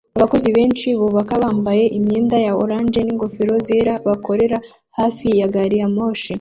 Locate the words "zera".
3.67-3.93